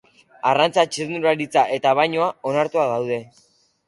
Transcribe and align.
Arrantza, 0.51 0.85
txirrindularitza 0.95 1.65
eta 1.75 1.91
bainua 1.99 2.31
onartuak 2.53 2.89
daude. 2.93 3.21